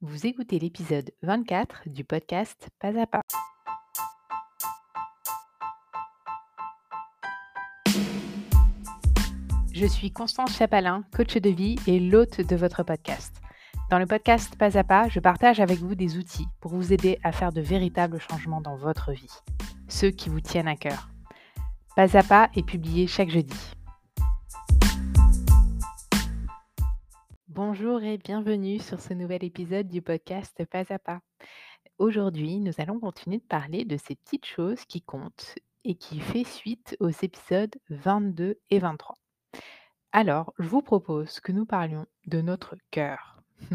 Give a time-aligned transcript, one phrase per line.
[0.00, 3.22] Vous écoutez l'épisode 24 du podcast Pas à pas.
[9.72, 13.34] Je suis Constance Chapalin, coach de vie et l'hôte de votre podcast.
[13.90, 17.18] Dans le podcast Pas à pas, je partage avec vous des outils pour vous aider
[17.24, 19.34] à faire de véritables changements dans votre vie,
[19.88, 21.08] ceux qui vous tiennent à cœur.
[21.96, 23.74] Pas à pas est publié chaque jeudi.
[27.60, 31.18] Bonjour et bienvenue sur ce nouvel épisode du podcast Pas à pas.
[31.98, 36.44] Aujourd'hui, nous allons continuer de parler de ces petites choses qui comptent et qui fait
[36.44, 39.16] suite aux épisodes 22 et 23.
[40.12, 43.42] Alors, je vous propose que nous parlions de notre cœur.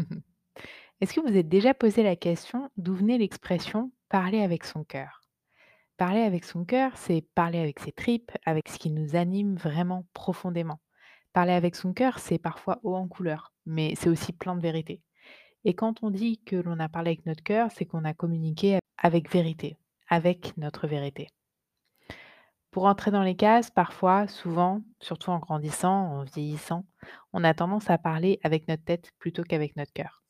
[1.02, 5.20] Est-ce que vous êtes déjà posé la question d'où venait l'expression parler avec son cœur?
[5.98, 10.06] Parler avec son cœur, c'est parler avec ses tripes, avec ce qui nous anime vraiment
[10.14, 10.80] profondément.
[11.34, 15.00] Parler avec son cœur, c'est parfois haut en couleur, mais c'est aussi plein de vérité.
[15.64, 18.78] Et quand on dit que l'on a parlé avec notre cœur, c'est qu'on a communiqué
[18.98, 19.76] avec vérité,
[20.08, 21.28] avec notre vérité.
[22.70, 26.84] Pour entrer dans les cases, parfois, souvent, surtout en grandissant, en vieillissant,
[27.32, 30.22] on a tendance à parler avec notre tête plutôt qu'avec notre cœur.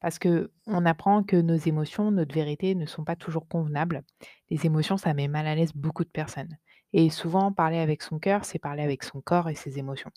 [0.00, 4.04] Parce que on apprend que nos émotions, notre vérité ne sont pas toujours convenables.
[4.48, 6.56] Les émotions, ça met mal à l'aise beaucoup de personnes.
[6.92, 10.12] Et souvent, parler avec son cœur, c'est parler avec son corps et ses émotions.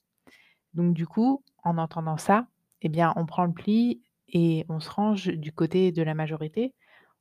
[0.76, 2.46] Donc du coup, en entendant ça,
[2.82, 6.74] eh bien, on prend le pli et on se range du côté de la majorité.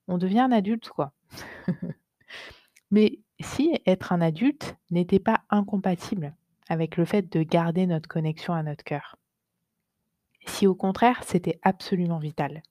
[0.08, 1.12] On devient un adulte, quoi.
[2.90, 6.34] Mais si être un adulte n'était pas incompatible
[6.68, 9.16] avec le fait de garder notre connexion à notre cœur,
[10.46, 12.62] si au contraire c'était absolument vital,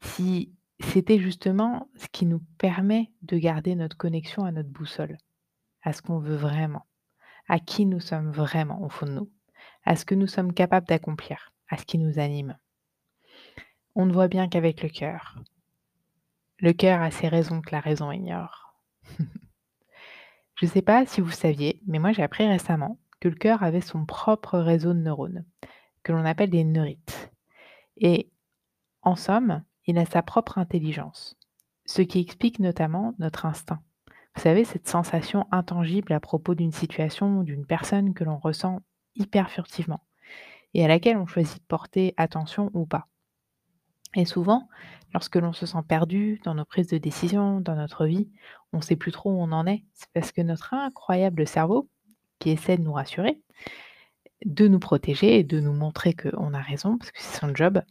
[0.00, 5.18] si c'était justement ce qui nous permet de garder notre connexion à notre boussole,
[5.82, 6.86] à ce qu'on veut vraiment,
[7.48, 9.30] à qui nous sommes vraiment au fond de nous,
[9.84, 12.58] à ce que nous sommes capables d'accomplir, à ce qui nous anime.
[13.94, 15.36] On ne voit bien qu'avec le cœur.
[16.58, 18.74] Le cœur a ses raisons que la raison ignore.
[20.56, 23.62] Je ne sais pas si vous saviez, mais moi j'ai appris récemment que le cœur
[23.62, 25.46] avait son propre réseau de neurones,
[26.02, 27.32] que l'on appelle des neurites.
[27.96, 28.30] Et
[29.02, 31.38] en somme, il a sa propre intelligence,
[31.86, 33.82] ce qui explique notamment notre instinct.
[34.36, 38.80] Vous savez, cette sensation intangible à propos d'une situation ou d'une personne que l'on ressent
[39.16, 40.04] hyper furtivement
[40.74, 43.06] et à laquelle on choisit de porter attention ou pas.
[44.16, 44.68] Et souvent,
[45.14, 48.28] lorsque l'on se sent perdu dans nos prises de décision, dans notre vie,
[48.72, 49.84] on ne sait plus trop où on en est.
[49.94, 51.88] C'est parce que notre incroyable cerveau,
[52.38, 53.40] qui essaie de nous rassurer,
[54.44, 57.82] de nous protéger et de nous montrer qu'on a raison, parce que c'est son job,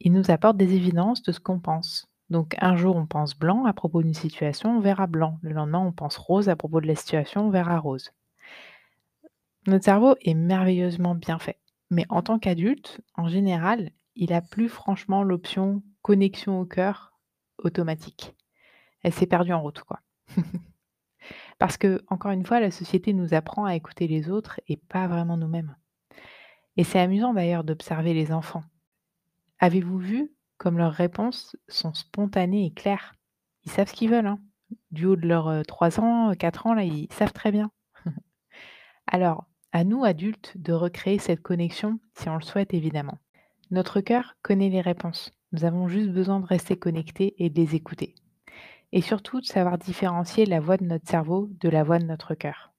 [0.00, 2.08] il nous apporte des évidences de ce qu'on pense.
[2.30, 5.38] Donc un jour on pense blanc à propos d'une situation, on verra blanc.
[5.42, 8.10] Le lendemain on pense rose à propos de la situation, on verra rose.
[9.66, 11.58] Notre cerveau est merveilleusement bien fait.
[11.90, 17.12] Mais en tant qu'adulte, en général, il a plus franchement l'option connexion au cœur
[17.58, 18.34] automatique.
[19.02, 20.00] Elle s'est perdue en route, quoi.
[21.58, 25.06] Parce que, encore une fois, la société nous apprend à écouter les autres et pas
[25.08, 25.76] vraiment nous-mêmes.
[26.76, 28.62] Et c'est amusant d'ailleurs d'observer les enfants.
[29.58, 33.16] Avez-vous vu comme leurs réponses sont spontanées et claires?
[33.64, 34.26] Ils savent ce qu'ils veulent.
[34.26, 34.40] Hein.
[34.90, 37.70] Du haut de leurs 3 ans, 4 ans, là, ils savent très bien.
[39.06, 43.18] Alors, à nous, adultes, de recréer cette connexion si on le souhaite évidemment.
[43.70, 45.30] Notre cœur connaît les réponses.
[45.52, 48.14] Nous avons juste besoin de rester connectés et de les écouter.
[48.92, 52.34] Et surtout de savoir différencier la voix de notre cerveau de la voix de notre
[52.34, 52.72] cœur.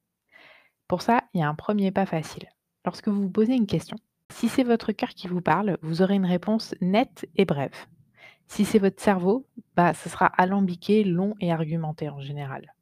[0.88, 2.47] Pour ça, il y a un premier pas facile.
[2.85, 3.97] Lorsque vous vous posez une question,
[4.31, 7.75] si c'est votre cœur qui vous parle, vous aurez une réponse nette et brève.
[8.47, 9.45] Si c'est votre cerveau,
[9.75, 12.73] bah, ce sera alambiqué, long et argumenté en général.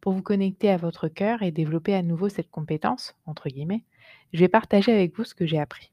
[0.00, 3.84] Pour vous connecter à votre cœur et développer à nouveau cette compétence, entre guillemets,
[4.32, 5.92] je vais partager avec vous ce que j'ai appris.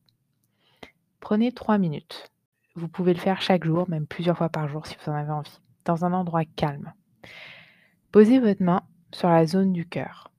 [1.19, 2.31] Prenez trois minutes.
[2.75, 5.31] Vous pouvez le faire chaque jour, même plusieurs fois par jour si vous en avez
[5.31, 6.93] envie, dans un endroit calme.
[8.11, 10.31] Posez votre main sur la zone du cœur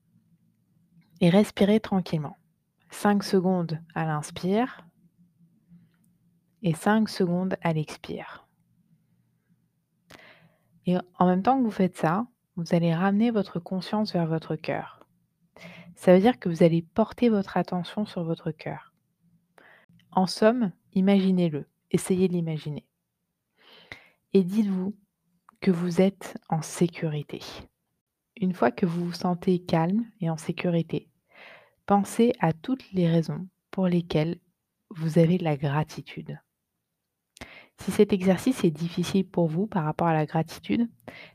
[1.21, 2.37] et respirez tranquillement.
[2.91, 4.85] 5 secondes à l'inspire
[6.61, 8.47] et 5 secondes à l'expire.
[10.85, 14.55] Et en même temps que vous faites ça, vous allez ramener votre conscience vers votre
[14.55, 15.05] cœur.
[15.95, 18.93] Ça veut dire que vous allez porter votre attention sur votre cœur.
[20.11, 22.85] En somme, imaginez-le, essayez de l'imaginer.
[24.33, 24.95] Et dites-vous
[25.61, 27.41] que vous êtes en sécurité.
[28.39, 31.09] Une fois que vous vous sentez calme et en sécurité,
[31.85, 34.39] pensez à toutes les raisons pour lesquelles
[34.89, 36.39] vous avez de la gratitude.
[37.81, 40.89] Si cet exercice est difficile pour vous par rapport à la gratitude,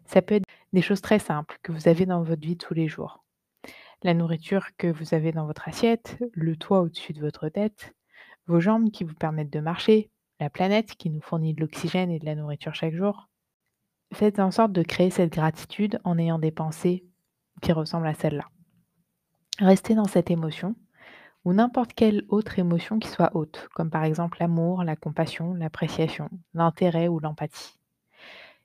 [0.07, 2.89] ça peut être des choses très simples que vous avez dans votre vie tous les
[2.89, 3.25] jours.
[4.03, 7.95] La nourriture que vous avez dans votre assiette, le toit au-dessus de votre tête,
[8.47, 12.19] vos jambes qui vous permettent de marcher, la planète qui nous fournit de l'oxygène et
[12.19, 13.29] de la nourriture chaque jour.
[14.13, 17.05] Faites en sorte de créer cette gratitude en ayant des pensées
[17.61, 18.49] qui ressemblent à celle-là.
[19.59, 20.75] Restez dans cette émotion
[21.45, 26.29] ou n'importe quelle autre émotion qui soit haute, comme par exemple l'amour, la compassion, l'appréciation,
[26.55, 27.80] l'intérêt ou l'empathie.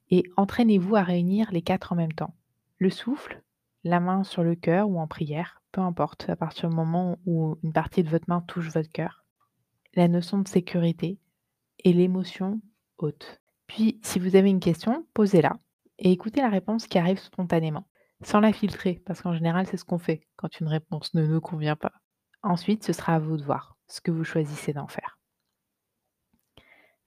[0.09, 2.35] Et entraînez-vous à réunir les quatre en même temps.
[2.77, 3.41] Le souffle,
[3.83, 7.57] la main sur le cœur ou en prière, peu importe, à partir du moment où
[7.63, 9.23] une partie de votre main touche votre cœur.
[9.95, 11.19] La notion de sécurité
[11.83, 12.61] et l'émotion
[12.97, 13.41] haute.
[13.67, 15.57] Puis, si vous avez une question, posez-la
[15.97, 17.87] et écoutez la réponse qui arrive spontanément,
[18.21, 21.41] sans la filtrer, parce qu'en général, c'est ce qu'on fait quand une réponse ne nous
[21.41, 21.93] convient pas.
[22.43, 25.14] Ensuite, ce sera à vous de voir ce que vous choisissez d'en faire.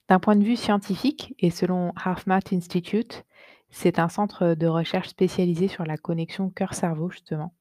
[0.09, 3.25] D'un point de vue scientifique, et selon HeartMath Institute,
[3.69, 7.53] c'est un centre de recherche spécialisé sur la connexion cœur-cerveau, justement,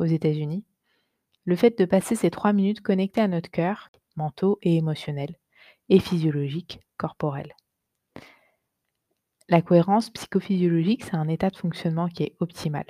[0.00, 0.64] aux États-Unis.
[1.44, 5.36] Le fait de passer ces trois minutes connectés à notre cœur, mentaux et émotionnels,
[5.88, 7.54] et physiologique, corporel.
[9.48, 12.86] La cohérence psychophysiologique, c'est un état de fonctionnement qui est optimal.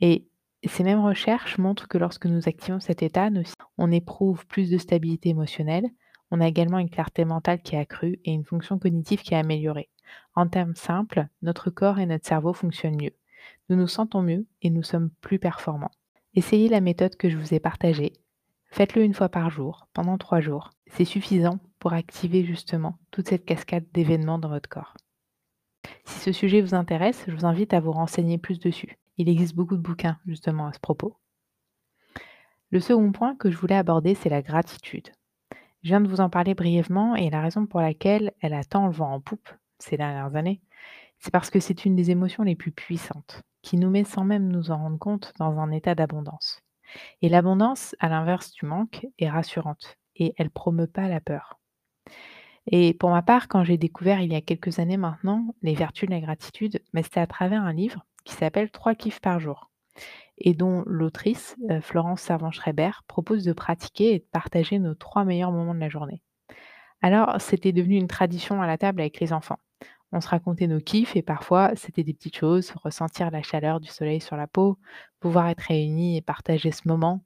[0.00, 0.28] Et
[0.64, 3.30] ces mêmes recherches montrent que lorsque nous activons cet état,
[3.78, 5.90] on éprouve plus de stabilité émotionnelle,
[6.32, 9.38] on a également une clarté mentale qui est accrue et une fonction cognitive qui est
[9.38, 9.90] améliorée.
[10.34, 13.14] En termes simples, notre corps et notre cerveau fonctionnent mieux.
[13.68, 15.90] Nous nous sentons mieux et nous sommes plus performants.
[16.34, 18.14] Essayez la méthode que je vous ai partagée.
[18.70, 20.70] Faites-le une fois par jour, pendant trois jours.
[20.86, 24.96] C'est suffisant pour activer justement toute cette cascade d'événements dans votre corps.
[26.06, 28.96] Si ce sujet vous intéresse, je vous invite à vous renseigner plus dessus.
[29.18, 31.18] Il existe beaucoup de bouquins justement à ce propos.
[32.70, 35.10] Le second point que je voulais aborder, c'est la gratitude.
[35.82, 38.86] Je viens de vous en parler brièvement et la raison pour laquelle elle a tant
[38.86, 39.48] le vent en poupe
[39.80, 40.60] ces dernières années,
[41.18, 44.46] c'est parce que c'est une des émotions les plus puissantes, qui nous met sans même
[44.46, 46.60] nous en rendre compte dans un état d'abondance.
[47.20, 51.58] Et l'abondance, à l'inverse du manque, est rassurante et elle promeut pas la peur.
[52.68, 56.08] Et pour ma part, quand j'ai découvert il y a quelques années maintenant les vertus
[56.08, 59.72] de la gratitude, mais c'était à travers un livre qui s'appelle Trois kiffs par jour
[60.42, 65.52] et dont l'autrice, euh, Florence Servan-Schreiber, propose de pratiquer et de partager nos trois meilleurs
[65.52, 66.22] moments de la journée.
[67.00, 69.58] Alors, c'était devenu une tradition à la table avec les enfants.
[70.12, 73.88] On se racontait nos kiffs et parfois, c'était des petites choses, ressentir la chaleur du
[73.88, 74.78] soleil sur la peau,
[75.20, 77.24] pouvoir être réunis et partager ce moment,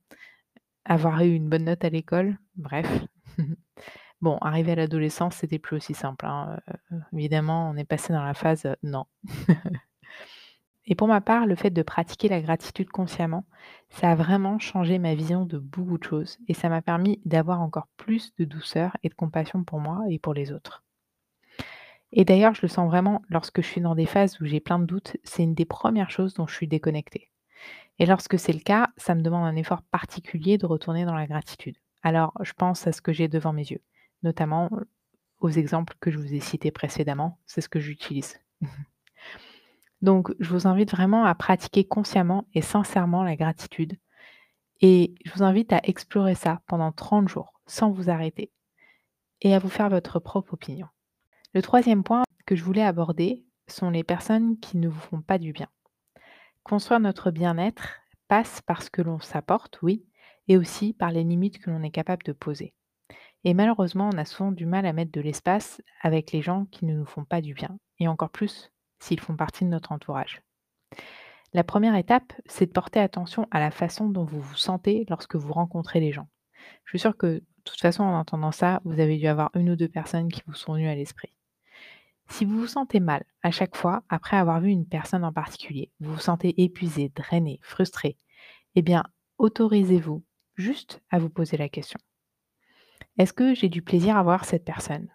[0.84, 2.88] avoir eu une bonne note à l'école, bref.
[4.22, 8.24] Bon, arrivé à l'adolescence, c'était plus aussi simple, hein, euh, évidemment, on est passé dans
[8.24, 9.04] la phase, euh, non.
[10.86, 13.44] Et pour ma part, le fait de pratiquer la gratitude consciemment,
[13.90, 17.60] ça a vraiment changé ma vision de beaucoup de choses et ça m'a permis d'avoir
[17.60, 20.84] encore plus de douceur et de compassion pour moi et pour les autres.
[22.12, 24.78] Et d'ailleurs, je le sens vraiment lorsque je suis dans des phases où j'ai plein
[24.78, 27.30] de doutes, c'est une des premières choses dont je suis déconnectée.
[27.98, 31.26] Et lorsque c'est le cas, ça me demande un effort particulier de retourner dans la
[31.26, 31.76] gratitude.
[32.02, 33.82] Alors, je pense à ce que j'ai devant mes yeux,
[34.22, 34.70] notamment
[35.40, 38.38] aux exemples que je vous ai cités précédemment, c'est ce que j'utilise.
[40.02, 43.98] Donc, je vous invite vraiment à pratiquer consciemment et sincèrement la gratitude.
[44.80, 48.52] Et je vous invite à explorer ça pendant 30 jours, sans vous arrêter,
[49.40, 50.88] et à vous faire votre propre opinion.
[51.54, 55.38] Le troisième point que je voulais aborder sont les personnes qui ne vous font pas
[55.38, 55.68] du bien.
[56.62, 60.04] Construire notre bien-être passe par ce que l'on s'apporte, oui,
[60.48, 62.74] et aussi par les limites que l'on est capable de poser.
[63.44, 66.84] Et malheureusement, on a souvent du mal à mettre de l'espace avec les gens qui
[66.84, 70.42] ne nous font pas du bien, et encore plus s'ils font partie de notre entourage.
[71.52, 75.36] La première étape, c'est de porter attention à la façon dont vous vous sentez lorsque
[75.36, 76.28] vous rencontrez les gens.
[76.84, 79.70] Je suis sûre que, de toute façon, en entendant ça, vous avez dû avoir une
[79.70, 81.32] ou deux personnes qui vous sont venues à l'esprit.
[82.28, 85.92] Si vous vous sentez mal à chaque fois après avoir vu une personne en particulier,
[86.00, 88.18] vous vous sentez épuisé, drainé, frustré,
[88.74, 89.04] eh bien,
[89.38, 90.24] autorisez-vous
[90.56, 91.98] juste à vous poser la question.
[93.18, 95.08] Est-ce que j'ai du plaisir à voir cette personne?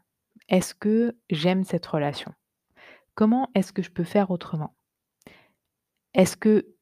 [0.47, 2.33] Est-ce que j'aime cette relation?
[3.15, 4.75] Comment est-ce que je peux faire autrement?
[6.13, 6.75] Est-ce que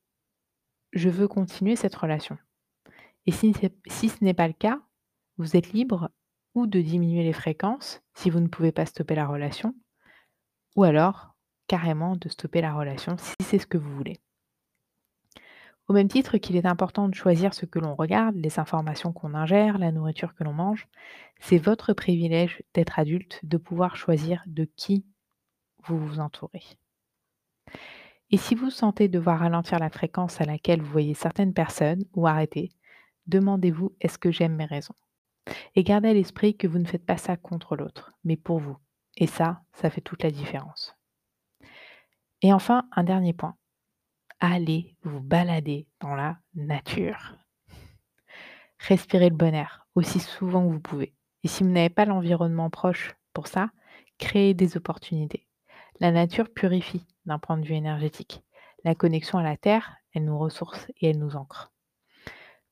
[0.94, 2.38] je veux continuer cette relation?
[3.26, 4.82] Et si, ce n'est pas le cas,
[5.38, 6.10] vous êtes libre
[6.56, 9.76] ou de diminuer les fréquences si vous ne pouvez pas stopper la relation,
[10.76, 11.36] ou alors
[11.68, 14.20] carrément de stopper la relation si c'est ce que vous voulez.
[15.88, 19.34] Au même titre qu'il est important de choisir ce que l'on regarde, les informations qu'on
[19.34, 20.88] ingère, la nourriture que l'on mange,
[21.40, 25.06] c'est votre privilège d'être adulte de pouvoir choisir de qui
[25.84, 26.64] vous vous entourez.
[28.32, 32.28] Et si vous sentez devoir ralentir la fréquence à laquelle vous voyez certaines personnes ou
[32.28, 32.72] arrêter,
[33.28, 34.96] demandez-vous est-ce que j'aime mes raisons?
[35.76, 38.78] Et gardez à l'esprit que vous ne faites pas ça contre l'autre, mais pour vous.
[39.18, 40.96] Et ça, ça fait toute la différence.
[42.42, 43.56] Et enfin, un dernier point
[44.40, 47.36] allez vous balader dans la nature.
[48.80, 51.14] Respirez le bon air aussi souvent que vous pouvez.
[51.44, 53.70] Et si vous n'avez pas l'environnement proche Pour ça,
[54.18, 55.49] créez des opportunités.
[56.02, 58.42] La nature purifie d'un point de vue énergétique.
[58.86, 61.74] La connexion à la terre, elle nous ressource et elle nous ancre.